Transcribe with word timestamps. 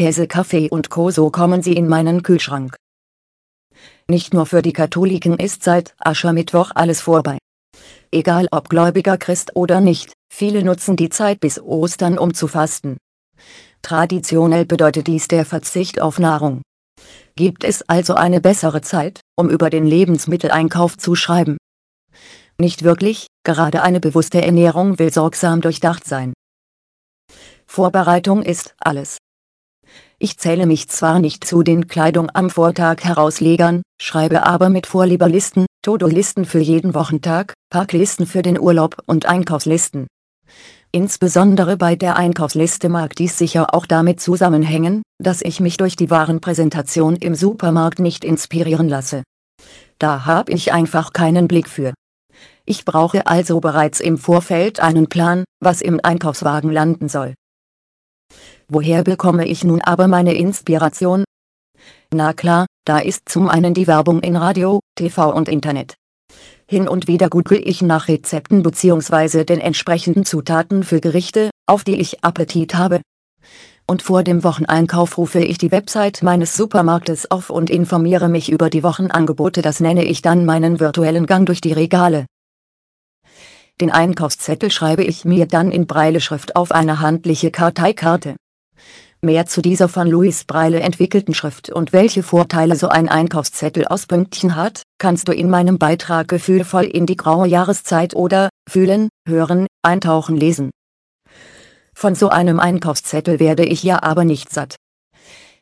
Käse, 0.00 0.26
Kaffee 0.26 0.70
und 0.70 0.88
Co. 0.88 1.10
So 1.10 1.28
kommen 1.28 1.60
sie 1.60 1.74
in 1.74 1.86
meinen 1.86 2.22
Kühlschrank. 2.22 2.74
Nicht 4.08 4.32
nur 4.32 4.46
für 4.46 4.62
die 4.62 4.72
Katholiken 4.72 5.38
ist 5.38 5.62
seit 5.62 5.94
Aschermittwoch 5.98 6.70
alles 6.74 7.02
vorbei. 7.02 7.36
Egal 8.10 8.48
ob 8.50 8.70
gläubiger 8.70 9.18
Christ 9.18 9.56
oder 9.56 9.82
nicht, 9.82 10.14
viele 10.32 10.64
nutzen 10.64 10.96
die 10.96 11.10
Zeit 11.10 11.40
bis 11.40 11.60
Ostern 11.60 12.16
um 12.16 12.32
zu 12.32 12.48
fasten. 12.48 12.96
Traditionell 13.82 14.64
bedeutet 14.64 15.06
dies 15.06 15.28
der 15.28 15.44
Verzicht 15.44 16.00
auf 16.00 16.18
Nahrung. 16.18 16.62
Gibt 17.36 17.62
es 17.62 17.86
also 17.86 18.14
eine 18.14 18.40
bessere 18.40 18.80
Zeit, 18.80 19.20
um 19.36 19.50
über 19.50 19.68
den 19.68 19.84
Lebensmitteleinkauf 19.84 20.96
zu 20.96 21.14
schreiben? 21.14 21.58
Nicht 22.56 22.84
wirklich, 22.84 23.26
gerade 23.44 23.82
eine 23.82 24.00
bewusste 24.00 24.40
Ernährung 24.40 24.98
will 24.98 25.12
sorgsam 25.12 25.60
durchdacht 25.60 26.06
sein. 26.06 26.32
Vorbereitung 27.66 28.42
ist 28.42 28.74
alles. 28.80 29.18
Ich 30.22 30.36
zähle 30.36 30.66
mich 30.66 30.86
zwar 30.90 31.18
nicht 31.18 31.46
zu 31.46 31.62
den 31.62 31.88
Kleidung 31.88 32.28
am 32.34 32.50
Vortag 32.50 33.02
herauslegern, 33.04 33.80
schreibe 33.98 34.44
aber 34.44 34.68
mit 34.68 34.86
Vorlieberlisten, 34.86 35.64
Todo-Listen 35.82 36.44
für 36.44 36.58
jeden 36.58 36.94
Wochentag, 36.94 37.54
Parklisten 37.70 38.26
für 38.26 38.42
den 38.42 38.60
Urlaub 38.60 38.98
und 39.06 39.24
Einkaufslisten. 39.24 40.08
Insbesondere 40.92 41.78
bei 41.78 41.96
der 41.96 42.16
Einkaufsliste 42.16 42.90
mag 42.90 43.16
dies 43.16 43.38
sicher 43.38 43.72
auch 43.74 43.86
damit 43.86 44.20
zusammenhängen, 44.20 45.00
dass 45.18 45.40
ich 45.40 45.58
mich 45.58 45.78
durch 45.78 45.96
die 45.96 46.10
Warenpräsentation 46.10 47.16
im 47.16 47.34
Supermarkt 47.34 47.98
nicht 47.98 48.22
inspirieren 48.22 48.90
lasse. 48.90 49.22
Da 49.98 50.26
habe 50.26 50.52
ich 50.52 50.74
einfach 50.74 51.14
keinen 51.14 51.48
Blick 51.48 51.66
für. 51.66 51.94
Ich 52.66 52.84
brauche 52.84 53.26
also 53.26 53.58
bereits 53.60 54.00
im 54.00 54.18
Vorfeld 54.18 54.80
einen 54.80 55.08
Plan, 55.08 55.44
was 55.60 55.80
im 55.80 55.98
Einkaufswagen 56.02 56.70
landen 56.70 57.08
soll. 57.08 57.32
Woher 58.72 59.02
bekomme 59.02 59.48
ich 59.48 59.64
nun 59.64 59.80
aber 59.80 60.06
meine 60.06 60.32
Inspiration? 60.34 61.24
Na 62.14 62.32
klar, 62.32 62.66
da 62.84 63.00
ist 63.00 63.28
zum 63.28 63.48
einen 63.48 63.74
die 63.74 63.88
Werbung 63.88 64.20
in 64.20 64.36
Radio, 64.36 64.78
TV 64.94 65.34
und 65.34 65.48
Internet. 65.48 65.96
Hin 66.68 66.86
und 66.86 67.08
wieder 67.08 67.28
google 67.28 67.60
ich 67.64 67.82
nach 67.82 68.06
Rezepten 68.06 68.62
bzw. 68.62 69.42
den 69.42 69.60
entsprechenden 69.60 70.24
Zutaten 70.24 70.84
für 70.84 71.00
Gerichte, 71.00 71.50
auf 71.66 71.82
die 71.82 72.00
ich 72.00 72.22
Appetit 72.22 72.76
habe. 72.76 73.00
Und 73.88 74.02
vor 74.02 74.22
dem 74.22 74.44
Wocheneinkauf 74.44 75.18
rufe 75.18 75.40
ich 75.40 75.58
die 75.58 75.72
Website 75.72 76.22
meines 76.22 76.56
Supermarktes 76.56 77.28
auf 77.28 77.50
und 77.50 77.70
informiere 77.70 78.28
mich 78.28 78.52
über 78.52 78.70
die 78.70 78.84
Wochenangebote. 78.84 79.62
Das 79.62 79.80
nenne 79.80 80.04
ich 80.04 80.22
dann 80.22 80.44
meinen 80.44 80.78
virtuellen 80.78 81.26
Gang 81.26 81.44
durch 81.44 81.60
die 81.60 81.72
Regale. 81.72 82.26
Den 83.80 83.90
Einkaufszettel 83.90 84.70
schreibe 84.70 85.02
ich 85.02 85.24
mir 85.24 85.46
dann 85.46 85.72
in 85.72 85.88
Breileschrift 85.88 86.54
auf 86.54 86.70
eine 86.70 87.00
handliche 87.00 87.50
Karteikarte. 87.50 88.36
Mehr 89.22 89.44
zu 89.44 89.60
dieser 89.60 89.90
von 89.90 90.08
Louis 90.08 90.44
Breile 90.44 90.80
entwickelten 90.80 91.34
Schrift 91.34 91.68
und 91.68 91.92
welche 91.92 92.22
Vorteile 92.22 92.74
so 92.74 92.88
ein 92.88 93.06
Einkaufszettel 93.06 93.86
aus 93.86 94.06
Pünktchen 94.06 94.56
hat, 94.56 94.82
kannst 94.96 95.28
du 95.28 95.32
in 95.32 95.50
meinem 95.50 95.76
Beitrag 95.76 96.28
Gefühlvoll 96.28 96.84
in 96.84 97.04
die 97.04 97.18
graue 97.18 97.46
Jahreszeit 97.46 98.16
oder 98.16 98.48
Fühlen, 98.66 99.10
Hören, 99.28 99.66
Eintauchen 99.82 100.38
lesen. 100.38 100.70
Von 101.94 102.14
so 102.14 102.30
einem 102.30 102.60
Einkaufszettel 102.60 103.40
werde 103.40 103.66
ich 103.66 103.82
ja 103.82 104.02
aber 104.02 104.24
nicht 104.24 104.50
satt. 104.50 104.76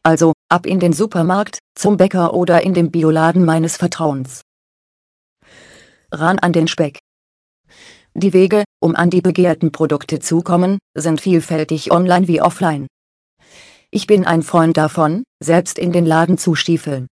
Also, 0.04 0.34
ab 0.48 0.64
in 0.64 0.78
den 0.78 0.92
Supermarkt, 0.92 1.58
zum 1.74 1.96
Bäcker 1.96 2.34
oder 2.34 2.62
in 2.62 2.74
dem 2.74 2.92
Bioladen 2.92 3.44
meines 3.44 3.76
Vertrauens. 3.76 4.42
Ran 6.12 6.38
an 6.38 6.52
den 6.52 6.68
Speck. 6.68 7.00
Die 8.14 8.32
Wege, 8.32 8.62
um 8.80 8.94
an 8.94 9.10
die 9.10 9.20
begehrten 9.20 9.72
Produkte 9.72 10.20
zu 10.20 10.42
kommen, 10.42 10.78
sind 10.94 11.20
vielfältig 11.20 11.90
online 11.90 12.28
wie 12.28 12.40
offline. 12.40 12.86
Ich 13.90 14.06
bin 14.06 14.26
ein 14.26 14.42
Freund 14.42 14.76
davon, 14.76 15.24
selbst 15.42 15.78
in 15.78 15.92
den 15.92 16.04
Laden 16.04 16.36
zu 16.36 16.54
stiefeln. 16.54 17.06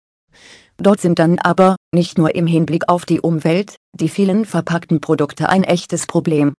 Dort 0.77 1.00
sind 1.00 1.20
dann 1.20 1.39
aber, 1.39 1.77
nicht 1.94 2.19
nur 2.19 2.34
im 2.34 2.48
Hinblick 2.48 2.89
auf 2.89 3.05
die 3.05 3.20
Umwelt, 3.20 3.77
die 3.94 4.08
vielen 4.08 4.44
verpackten 4.44 5.00
Produkte 5.00 5.48
ein 5.48 5.63
echtes 5.63 6.07
Problem. 6.07 6.52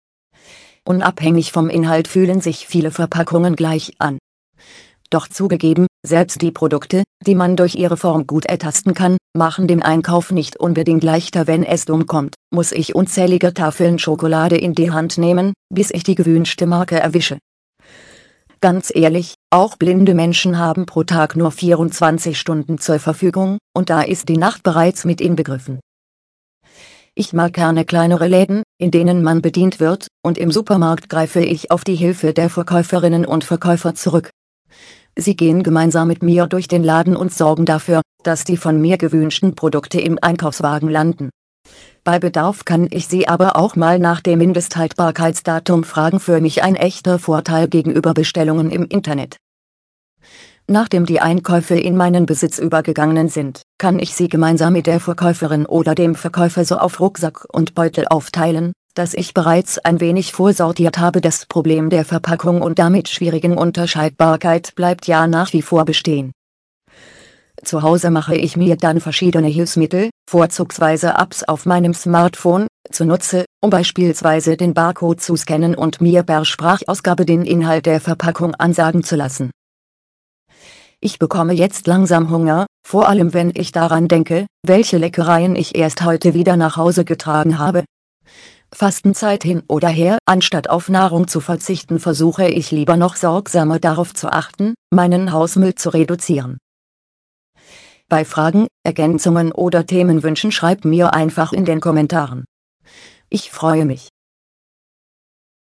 Unabhängig 0.86 1.52
vom 1.52 1.68
Inhalt 1.68 2.08
fühlen 2.08 2.40
sich 2.40 2.66
viele 2.66 2.90
Verpackungen 2.90 3.56
gleich 3.56 3.92
an. 3.98 4.16
Doch 5.10 5.28
zugegeben, 5.28 5.86
selbst 6.04 6.40
die 6.40 6.50
Produkte, 6.50 7.02
die 7.26 7.34
man 7.34 7.56
durch 7.56 7.74
ihre 7.74 7.98
Form 7.98 8.26
gut 8.26 8.46
ertasten 8.46 8.94
kann, 8.94 9.18
machen 9.36 9.68
den 9.68 9.82
Einkauf 9.82 10.30
nicht 10.30 10.58
unbedingt 10.58 11.04
leichter 11.04 11.46
wenn 11.46 11.62
es 11.62 11.84
dumm 11.84 12.06
kommt, 12.06 12.34
muss 12.50 12.72
ich 12.72 12.94
unzählige 12.94 13.52
Tafeln 13.52 13.98
Schokolade 13.98 14.56
in 14.56 14.74
die 14.74 14.90
Hand 14.90 15.18
nehmen, 15.18 15.52
bis 15.68 15.90
ich 15.90 16.04
die 16.04 16.14
gewünschte 16.14 16.66
Marke 16.66 16.98
erwische. 16.98 17.36
Ganz 18.60 18.90
ehrlich, 18.94 19.34
auch 19.50 19.76
blinde 19.76 20.14
Menschen 20.14 20.58
haben 20.58 20.86
pro 20.86 21.04
Tag 21.04 21.36
nur 21.36 21.50
24 21.50 22.38
Stunden 22.38 22.78
zur 22.78 22.98
Verfügung, 22.98 23.58
und 23.74 23.90
da 23.90 24.00
ist 24.00 24.30
die 24.30 24.38
Nacht 24.38 24.62
bereits 24.62 25.04
mit 25.04 25.20
inbegriffen. 25.20 25.80
Ich 27.14 27.32
mag 27.32 27.52
gerne 27.52 27.84
kleinere 27.84 28.28
Läden, 28.28 28.62
in 28.78 28.90
denen 28.90 29.22
man 29.22 29.42
bedient 29.42 29.78
wird, 29.78 30.08
und 30.22 30.38
im 30.38 30.50
Supermarkt 30.50 31.08
greife 31.08 31.40
ich 31.40 31.70
auf 31.70 31.84
die 31.84 31.94
Hilfe 31.94 32.32
der 32.32 32.48
Verkäuferinnen 32.48 33.26
und 33.26 33.44
Verkäufer 33.44 33.94
zurück. 33.94 34.30
Sie 35.16 35.36
gehen 35.36 35.62
gemeinsam 35.62 36.08
mit 36.08 36.22
mir 36.22 36.46
durch 36.46 36.68
den 36.68 36.84
Laden 36.84 37.16
und 37.16 37.32
sorgen 37.32 37.64
dafür, 37.64 38.02
dass 38.22 38.44
die 38.44 38.56
von 38.56 38.80
mir 38.80 38.98
gewünschten 38.98 39.54
Produkte 39.54 40.00
im 40.00 40.18
Einkaufswagen 40.20 40.90
landen. 40.90 41.30
Bei 42.04 42.18
Bedarf 42.18 42.64
kann 42.64 42.88
ich 42.90 43.08
Sie 43.08 43.26
aber 43.26 43.56
auch 43.56 43.74
mal 43.74 43.98
nach 43.98 44.20
dem 44.20 44.38
Mindesthaltbarkeitsdatum 44.38 45.82
fragen 45.82 46.20
für 46.20 46.40
mich 46.40 46.62
ein 46.62 46.76
echter 46.76 47.18
Vorteil 47.18 47.68
gegenüber 47.68 48.14
Bestellungen 48.14 48.70
im 48.70 48.84
Internet. 48.84 49.38
Nachdem 50.68 51.06
die 51.06 51.20
Einkäufe 51.20 51.76
in 51.76 51.96
meinen 51.96 52.26
Besitz 52.26 52.58
übergegangen 52.58 53.28
sind, 53.28 53.62
kann 53.78 54.00
ich 54.00 54.14
sie 54.16 54.28
gemeinsam 54.28 54.72
mit 54.72 54.88
der 54.88 54.98
Verkäuferin 54.98 55.64
oder 55.64 55.94
dem 55.94 56.16
Verkäufer 56.16 56.64
so 56.64 56.78
auf 56.78 56.98
Rucksack 56.98 57.46
und 57.52 57.74
Beutel 57.74 58.06
aufteilen, 58.08 58.72
dass 58.94 59.14
ich 59.14 59.32
bereits 59.32 59.78
ein 59.78 60.00
wenig 60.00 60.32
vorsortiert 60.32 60.98
habe. 60.98 61.20
Das 61.20 61.46
Problem 61.46 61.88
der 61.88 62.04
Verpackung 62.04 62.62
und 62.62 62.80
damit 62.80 63.08
schwierigen 63.08 63.56
Unterscheidbarkeit 63.56 64.74
bleibt 64.74 65.06
ja 65.06 65.28
nach 65.28 65.52
wie 65.52 65.62
vor 65.62 65.84
bestehen. 65.84 66.32
Zu 67.64 67.82
Hause 67.82 68.10
mache 68.10 68.36
ich 68.36 68.56
mir 68.56 68.76
dann 68.76 69.00
verschiedene 69.00 69.48
Hilfsmittel, 69.48 70.10
vorzugsweise 70.28 71.14
Apps 71.18 71.42
auf 71.42 71.66
meinem 71.66 71.94
Smartphone, 71.94 72.66
zunutze, 72.90 73.44
um 73.62 73.70
beispielsweise 73.70 74.56
den 74.56 74.74
Barcode 74.74 75.20
zu 75.20 75.36
scannen 75.36 75.74
und 75.74 76.00
mir 76.00 76.22
per 76.22 76.44
Sprachausgabe 76.44 77.24
den 77.24 77.42
Inhalt 77.42 77.86
der 77.86 78.00
Verpackung 78.00 78.54
ansagen 78.54 79.02
zu 79.02 79.16
lassen. 79.16 79.50
Ich 81.00 81.18
bekomme 81.18 81.52
jetzt 81.52 81.86
langsam 81.86 82.30
Hunger, 82.30 82.66
vor 82.86 83.08
allem 83.08 83.34
wenn 83.34 83.52
ich 83.54 83.72
daran 83.72 84.08
denke, 84.08 84.46
welche 84.64 84.98
Leckereien 84.98 85.56
ich 85.56 85.76
erst 85.76 86.04
heute 86.04 86.34
wieder 86.34 86.56
nach 86.56 86.76
Hause 86.76 87.04
getragen 87.04 87.58
habe. 87.58 87.84
Fastenzeit 88.74 89.44
hin 89.44 89.62
oder 89.68 89.88
her, 89.88 90.18
anstatt 90.26 90.68
auf 90.68 90.88
Nahrung 90.88 91.28
zu 91.28 91.40
verzichten, 91.40 92.00
versuche 92.00 92.48
ich 92.48 92.70
lieber 92.70 92.96
noch 92.96 93.16
sorgsamer 93.16 93.78
darauf 93.78 94.14
zu 94.14 94.28
achten, 94.28 94.74
meinen 94.90 95.32
Hausmüll 95.32 95.74
zu 95.74 95.90
reduzieren. 95.90 96.58
Bei 98.08 98.24
Fragen, 98.24 98.68
Ergänzungen 98.84 99.50
oder 99.50 99.84
Themenwünschen 99.84 100.52
schreibt 100.52 100.84
mir 100.84 101.12
einfach 101.12 101.52
in 101.52 101.64
den 101.64 101.80
Kommentaren. 101.80 102.44
Ich 103.28 103.50
freue 103.50 103.84
mich. 103.84 104.10